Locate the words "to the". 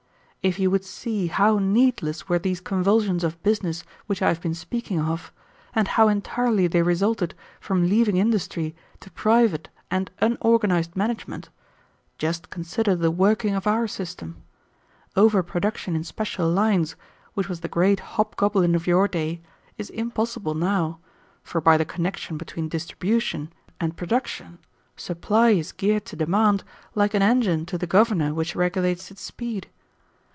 27.67-27.85